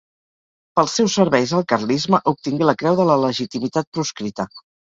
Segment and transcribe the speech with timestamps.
[0.79, 4.53] Pels seus serveis al carlisme, obtingué la Creu de la Legitimitat Proscrita.